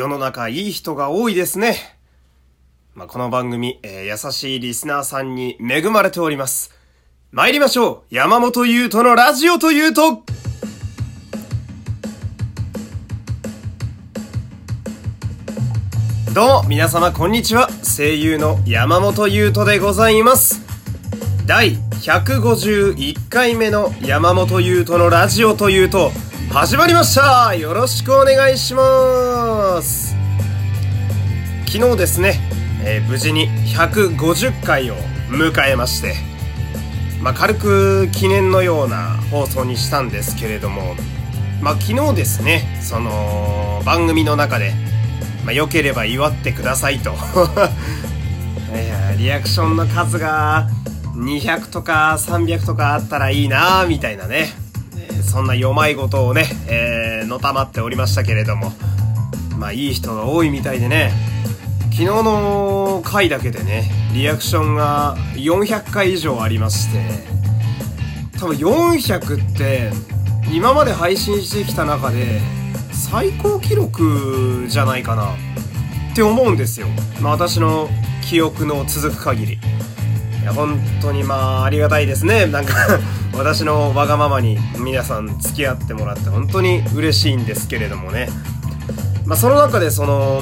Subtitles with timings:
[0.00, 1.76] 世の中いい人が多いですね。
[2.94, 6.74] まあ、この番組、えー、優しいリスナーさんに恵まれております。
[7.32, 10.22] 参りましょう山本優斗のラジオというと
[16.34, 17.68] どうも、皆様こんにちは。
[17.84, 20.62] 声優の山本優斗でございます。
[21.44, 26.10] 第151回目の山本優斗のラジオというと、
[26.52, 29.29] 始まりましたよろしくお願いします
[31.66, 32.34] 昨日ですね、
[32.84, 34.94] えー、無事に150回を
[35.28, 36.14] 迎えまして、
[37.22, 40.94] まあ、軽く記念のような放送にしたんですけれども、
[41.62, 44.72] まあ、昨日ですね、その、番組の中で、
[45.44, 50.68] まあ、良ければ祝ってくださいと いや、リアクションの数が
[51.14, 54.48] 200とか300とかあったらいいなみたいなね。
[55.22, 58.72] そんな弱いことをね、えー、のたまっておりましたけれども、
[59.60, 61.12] まあいい人が多いみたいでね、
[61.90, 66.98] 昨日の回だけでね、リアクションが400回以上ありまして、
[68.38, 69.90] 多分400って
[70.50, 72.40] 今まで配信してきた中で
[72.90, 75.36] 最高記録じゃないかなっ
[76.16, 76.86] て思うんですよ。
[77.20, 77.90] まあ私の
[78.22, 79.58] 記憶の続く限り。
[80.40, 82.46] いや、本当にまあありがたいですね。
[82.46, 82.74] なんか
[83.36, 88.30] 私のわがままに皆さん付き合ってもらって本当に嬉しいんですけれどもね。
[89.30, 90.40] まあ、その中でその、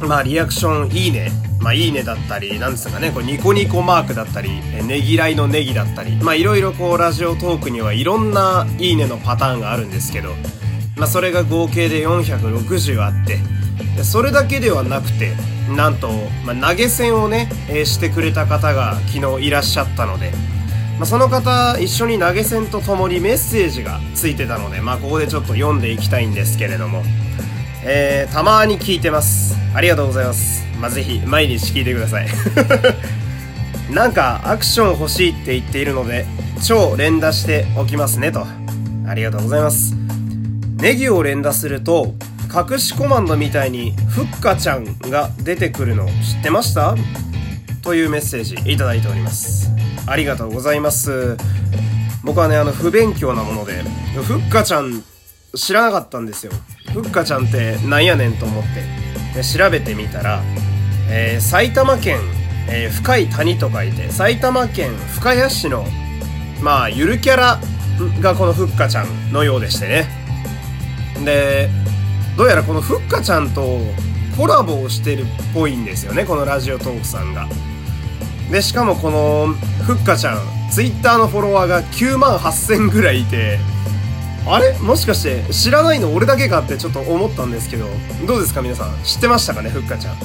[0.00, 1.28] まあ、リアクションいいね。
[1.60, 10.28] まあ、いいねだったり、なんですかね、これニコニコマークだったり、ねぎらいのネギだったり、まあ、いろいろこう、ラジオトークにはいろんないいねのパターンがあるんですけど、
[10.96, 13.40] まあ、それが合計で460あって、
[14.04, 15.34] それだけではなくて、
[15.74, 16.08] なんと、
[16.44, 20.30] まあ、投げ銭をね、えー、してくれた方が昨日いらっしゃったので、
[20.98, 27.02] まあ、その方一緒に投げ銭とともにメッセージがついてたので、まあ、ここでちょっと読んでいきたいんですけれども、
[27.88, 29.54] えー、たまに聞いてます。
[29.72, 30.64] ありがとうございます。
[30.80, 32.26] まあ、ぜひ毎日聞いてください。
[33.94, 36.26] なんかアクション欲しいって言っているので
[36.64, 38.44] 超連打しておきますねと。
[39.06, 39.94] ありがとうございます。
[40.78, 42.14] ネギを連打すると
[42.52, 46.10] 隠しコマンドみたいにふっかちゃんが出てくるの知
[46.40, 46.96] ってました？
[47.82, 49.70] というメッセージいただいております。
[50.08, 51.36] ありがとうございます。
[52.24, 53.84] 僕はね、あの、不勉強なもので、
[54.24, 55.04] ふっかちゃん
[55.54, 56.52] 知らなかったんですよ。
[57.02, 58.64] ふっかちゃんってなんやねんと思っ
[59.34, 60.42] て、調べてみたら、
[61.10, 62.20] えー、埼玉県、
[62.70, 65.84] えー、深い谷と書いて、埼玉県深谷市の、
[66.62, 67.60] まあ、ゆるキャラ
[68.22, 70.06] がこのふっかちゃんのようでしてね。
[71.22, 71.68] で、
[72.38, 73.78] どうやらこのふっかちゃんと
[74.34, 77.46] コラボをしてるっぽいんですよね、このラジオトークさんが。
[78.50, 80.38] で、しかもこの、ふっかちゃん、
[80.72, 83.58] ツイッターのフォロワーが9万8000ぐらいいて、
[84.46, 84.78] あれ？
[84.78, 87.86] もしかして知らないの俺だけかってちょっと思ったんですけど、
[88.26, 89.02] どうですか皆さん？
[89.04, 89.70] 知ってましたかね？
[89.70, 90.16] ふっかちゃん。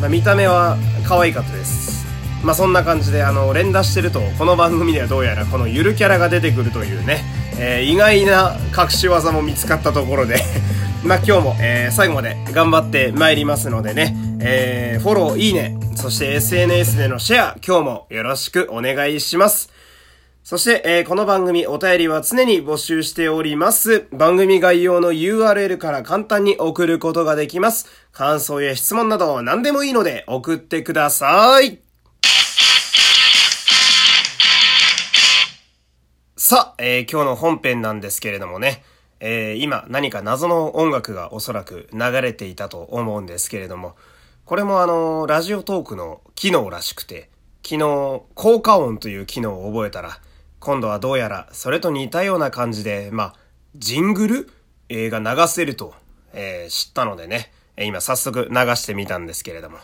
[0.00, 0.76] まあ、見た目は
[1.06, 2.06] 可愛かったです。
[2.42, 7.22] まあそんな感じであの連打してるとこの番組ではどうやらこのゆるキャラが出てくるというね、
[7.58, 10.42] えー、意外な隠し技も見つかったところで
[11.04, 19.68] まあ今日も、えー、最後まで頑張って参りますのでね、えー、フォロー、いいね、そして SNS でのシェア、今日もよろしくお願いします。
[20.42, 24.08] そして、えー、この番組お便りは常に募集しております。
[24.10, 27.86] 番組概要の URL から簡単に送ることができます。
[28.10, 31.80] 感想や質問など何でもいいので送ってください。
[36.36, 38.82] さあ、えー、今日の本編なんですけれどもね、
[39.20, 43.94] えー、今何か謎の音楽がおそらく流れていたと思うんですけれども、
[44.46, 47.28] これもあの、ラジオトークの機能らしくて、
[47.62, 50.18] 昨日、効果音という機能を覚えたら、
[50.60, 53.34] 今度はどうやらそれと似たような感じで、まあ、
[53.74, 54.52] ジングル？
[54.92, 55.94] 映画流せると、
[56.32, 59.78] えー、知ったのでね、え今早速流してみたんですけれども、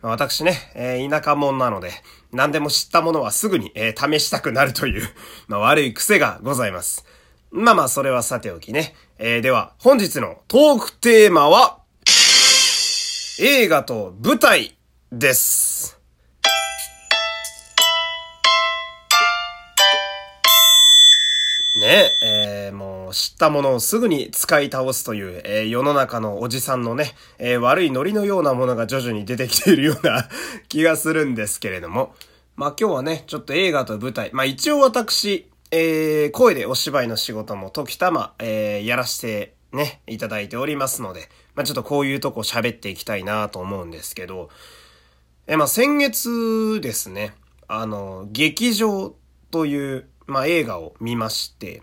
[0.00, 1.90] 私ね、えー、田舎者なので、
[2.30, 5.08] 何でも知ったものはすぐに、えー、試したくなるという、
[5.48, 7.04] まあ、悪い癖がございます。
[7.50, 8.94] まあまあ、それはさておきね。
[9.18, 11.80] えー、では、本日のトークテーマは、
[13.40, 14.76] 映画と舞台
[15.10, 15.97] です。
[21.88, 30.28] ねえー、もう知ったものをすぐに使い倒すという、えー、世の中のおじさんのね、えー、悪いノリのようなものが徐々に出てきているような
[30.68, 32.14] 気がするんですけれども。
[32.56, 34.30] まあ今日はね、ちょっと映画と舞台。
[34.34, 44.50] まあ一応私、えー、声でお芝居の仕事も時たま、えー、やらしてね、いただいておりますので、まあ、ちょっとこういうとこ喋っていきたいなと思うんですけど、
[45.46, 47.32] えー、まあ、先月ですね、
[47.66, 49.14] あの、劇場
[49.50, 51.82] という、まあ、映画を見まして、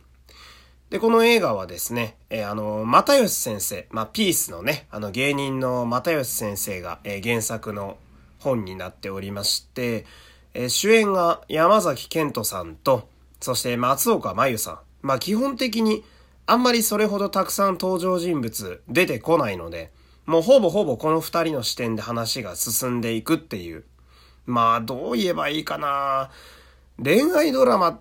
[0.89, 7.97] で、この映画はですね、えー、あの、又吉先生、まあ、ピースのね、あの芸人の又吉先生が、えー、原作の
[8.39, 10.05] 本になっておりまして、
[10.53, 13.09] えー、主演が山崎健人さんと、
[13.41, 14.79] そして松岡真優さん。
[15.01, 16.03] まあ、基本的に
[16.45, 19.91] あんまりそれほどたくさん登場人物出てこないので、
[20.27, 23.83] もうほぼほぼこの二人の視点で話が進んでいくっていう。
[24.45, 26.29] まあ、どう言えばいいかな
[27.03, 27.99] 恋愛ドラマっ、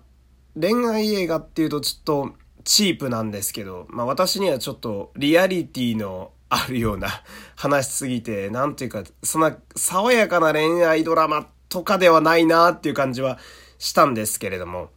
[0.59, 7.09] 恋愛映画っていうとちょっとチープなんですけど、まあ私にはちょっとリアリティのあるような
[7.55, 13.37] 話しすぎて、なんていうか、そんな爽やかな恋愛ドラマとかではないなっていう感じは
[13.77, 14.89] したんですけれども、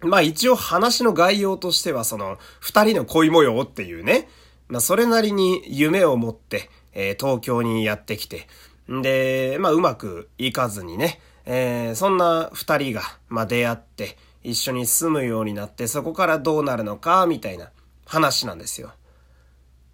[0.00, 4.28] まあ一応話の概要としてはその二人の恋模様っていうね、
[4.68, 8.46] まあそれなりに夢を持って、えー、東京にやってきて、
[8.90, 14.16] んで、まあうまくいかずにね、えー、そんな二人が、まあ出会って、
[14.48, 17.70] 一緒に住むようになって、そこからどうなるのか、みたいな
[18.06, 18.92] 話なんですよ。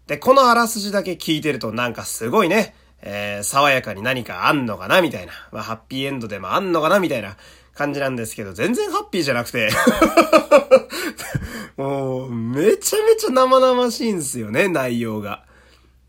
[0.06, 5.32] で、このあらすじだけ聞いてるとなんかすごいね、えー、爽やかに何かあんのかなみたいな。
[5.50, 7.36] まあ、ハッピーエンドでもあんのかなみたいな
[7.74, 9.70] 感じなんですけど、全然ハッピーじゃなくて
[11.76, 15.44] もう、めちゃめちゃ生々しいんですよね、内容が。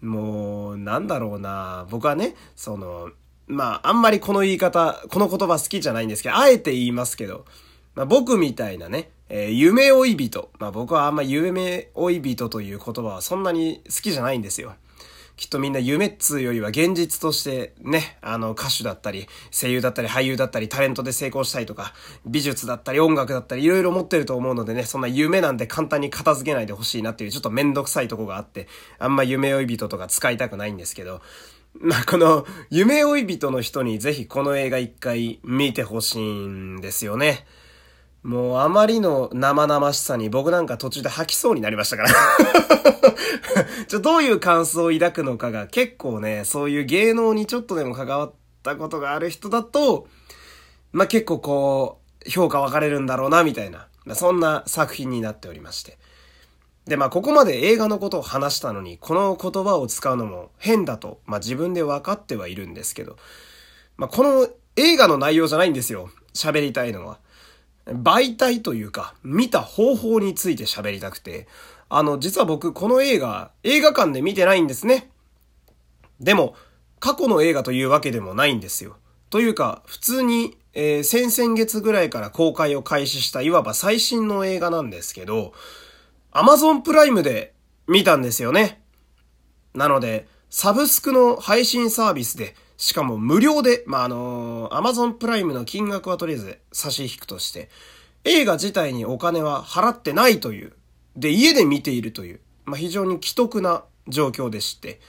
[0.02, 1.88] もう、なんだろうな。
[1.90, 3.10] 僕はね、その、
[3.48, 7.46] まあ、あんまりこの言い方、この言葉好きじゃないんですけど、あえて言いますけど、
[7.96, 10.52] まあ、僕みたいなね、えー、夢追い人。
[10.60, 14.76] まあ、僕はあんま夢追い人という言葉はそんなに好きじゃないんですよ。
[15.38, 21.94] きっとみんな夢っつうよりは現実としてね、あの歌手だったり、声優だったり、俳優だったり、タレントで成功したいとか、
[22.26, 31.22] 美術だったり、音楽だったり、いろいろ持ってると思うのでね、そんな夢なんて簡単に片付けないでほしいなっていうちょっとめんどくさいとこがあって、あんま夢追い人とか使いたくないんですけど、
[31.82, 37.46] まあ、この、夢追い人の人にぜひこの映画一回見てほしいんですよね。
[38.26, 42.10] もうあまりの生々しさに僕なんか途中で吐きそうになりましたから
[43.88, 48.34] ちょ、どういう感想を抱くのかが結構ね、そういう芸能にちょっとでも関わっ
[48.64, 50.08] たことがある人だと、
[50.92, 56.00] まあ、結構こう、評価分かれるんだろうな、みたいな、そんな作品になっておりまして。
[56.88, 63.18] で、まあ、ここまで映画のことを話したのに、この言葉を使うのも変だと、まあ、自分で分かってはいるんですけど、
[63.98, 66.10] まあ、この映画の内容じゃないんですよ。
[66.34, 67.20] 喋りたいのは。
[67.88, 71.48] 媒体というか、見た方法について喋りたくて、
[71.90, 75.10] あの、実は僕、この映画、映画館で見てないんですね。
[76.20, 76.56] でも、
[77.00, 78.98] 過去の映画というわけでもないんですよ。
[79.30, 85.54] というか、普通に、えー、先々月ぐらいから公開を開始したいわば最新の映画なんですけど、
[86.32, 87.54] Amazon プライムで
[87.88, 88.82] 見たんですよね。
[89.74, 97.70] なので、サブスクの配信サービスでしかも無料で、まあ、あのー、Amazon プライムの金額はとりあえず差し引くとして、
[98.24, 100.74] 映画自体にお金は払ってないという、
[101.16, 105.00] で、家で見ているという、まあ、非常に既得な状況でして、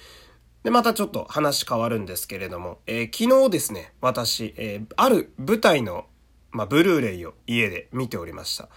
[0.63, 6.07] で、またちょっと話変わるんですけれども、えー、昨日ですね、私、えー、ある舞台の、
[6.51, 8.69] まあ、ブルーレイを家で見ておりました。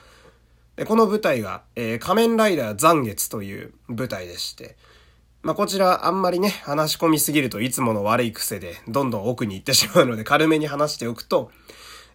[0.75, 4.77] で、この舞台が、えー、仮面ライダー残月という舞台でして、
[5.41, 11.51] まあ、こちらあんまりね、話し込みすぎるといつもの悪い癖でどんどん奥に行ってしまうので軽めに話しておくと、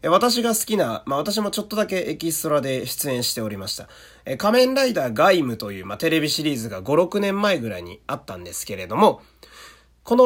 [0.03, 3.89] 私が好きな、まあ、私もちょっとだけエキストラで出演しておりました。
[4.27, 9.23] え仮面ライダーガイムという、まあ、テレビシリーズが5、6年前ぐらいにあったんですけれども、
[10.03, 10.17] こ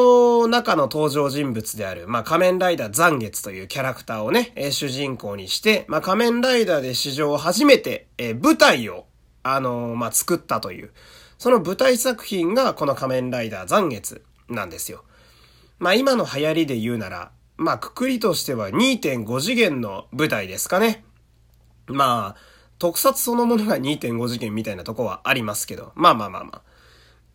[0.41, 9.05] の中の登場人物である、まあ、仮面ライダー残月というキャラクターをね、え主人公にして、まあ、仮面ライダーで史上初めて、え舞台を、
[9.43, 10.91] あのー、まあ、作ったという、
[11.39, 15.03] その舞台作品がこの仮面ライダー残月なんですよ。
[15.79, 21.03] まあ今の流行りで言うなら、まあくくりとしては2.5次元の舞台ですかね。
[21.87, 22.41] まあ、
[22.77, 26.61] 特撮そのものが2.5次元みたいなとこはありますけど、まあまあまあまあ。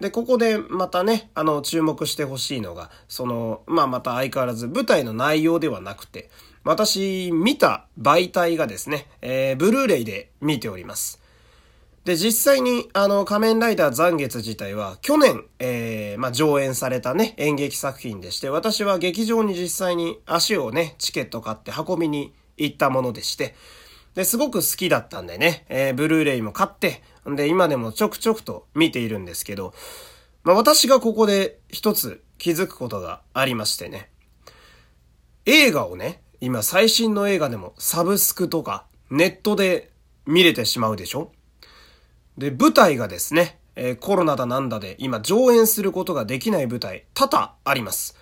[0.00, 6.30] で、ここでまたね、あの、注目してほしいのが、その、まあまた相変わらず舞台の内容ではなくて、
[6.62, 11.23] 私見た媒体がですね、えー、ブルーレイで見ております。
[12.04, 23.54] で、実際に、あの、仮面ライダー残月自体は、去年、えー、まあ、上演されたね、演劇作品でして、私は劇場に実際に足をね、チケット買って運びに行ったものでして、
[24.14, 29.72] で、すごく好きだったんでね、えー、ブルーレイも買って、んで、今でもちょくちょくと見ているんですけど、
[30.42, 34.10] まあ、私がここで一つ気づくことがありましてね、
[35.46, 39.90] 映画をね、今最新の映画でもサブスクとかネットで
[40.26, 41.32] 見れてしまうでしょ？
[42.38, 48.16] で、舞台がですね、えー、コロナだなんだで今上演することができない舞台多々あります。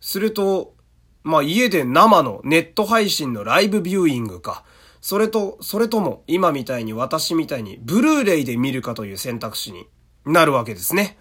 [0.00, 0.74] すると、
[1.22, 4.64] まあ家で生のネット配信のライブビューイングか、
[5.00, 9.86] それと、それとも今みたいに私みたいにブルーレイで見るかという選択肢に
[10.24, 11.18] なるわけですね。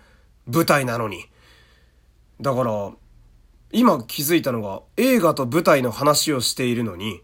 [0.48, 1.26] 舞台なのに。
[2.42, 2.92] だから、
[3.72, 7.22] 今気づいたのが映画と舞台の話をしているのに、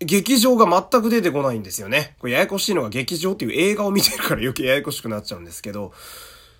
[0.00, 2.16] 劇場が全く出てこないんですよね。
[2.20, 5.92] これややこしいのが劇場っていう映画を見てるから余計ややこしくなっちゃうんですけど、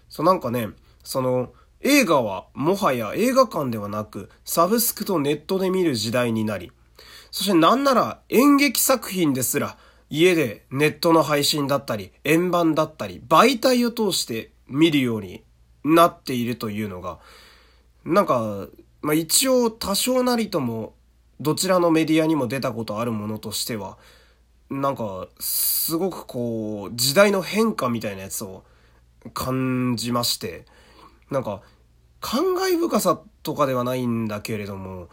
[0.09, 0.68] そうなんかね、
[1.04, 6.73] その、映画はもはや映画館ではなく、サブスクとネットで見る時代になり、
[7.30, 9.76] そしてなんなら演劇作品ですら、
[10.11, 15.45] 家でネットの配信だったり、円盤だったり、媒体を通して見るように
[15.85, 17.18] なっているというのが、
[18.04, 18.66] なんか、
[19.00, 20.95] まあ一応多少なりとも
[21.40, 23.99] どちらのメディアにも出たことあるものとしては、
[24.71, 28.64] なんか、すごくこう、時代の変化みたいなやつを
[29.33, 30.66] 感じまして、
[31.30, 31.62] なんか、
[32.21, 35.09] 感慨深さとかではないんだけれども、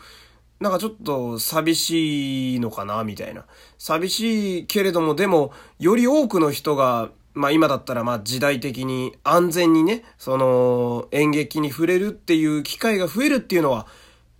[0.59, 3.45] なんかちょっと寂しいのかな、みたいな。
[3.77, 13.87] 寂しいけれども、でも、より多くの人が、まあ今だったらまあ時代的に安全にね、その演劇に触れるっていう機会が増えるっていうのは、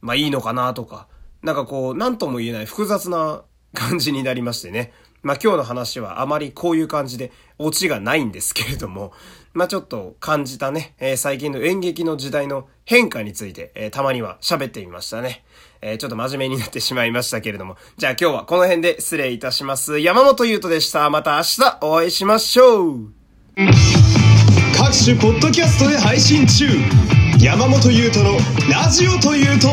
[0.01, 1.07] まあいいのかなとか、
[1.45, 4.91] なんかこう、なんとも言えない複雑な感じになりましてね。
[5.21, 9.13] まあ今日の話はあまりこういう感じでオチがないんですけれども、
[9.53, 15.43] まあちょっと感じたね、えー、最近の演劇の時代の変化について、えー、たまには喋ってみましたね。
[15.81, 17.77] えー、ちょっと真面目になってしまいましたけれども。
[17.97, 19.99] じゃあ今日はこの辺で失礼いたします。
[19.99, 21.09] 山本優斗でした。
[21.11, 23.09] また明日お会いしましょう
[24.77, 26.65] 各種ポッドキャストで配信中
[27.39, 28.37] 山本優斗の
[28.69, 29.69] ラジオというと